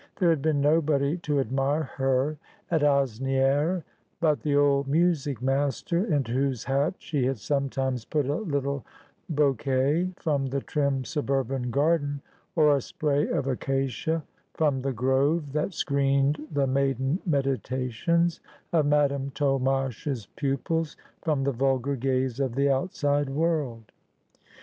[0.15, 2.39] There had been nobody to admire her
[2.71, 3.83] at Asnieres
[4.19, 8.83] but the old music master, into whose hat she had sometimes put a little
[9.29, 12.23] bouquet from the trim suburban garden,
[12.55, 14.23] or a spray of acacia
[14.55, 18.39] from the grove that screened the maiden meditations
[18.73, 23.91] of Madame Tolmache's pupils from the vulgar gaze of the outside world.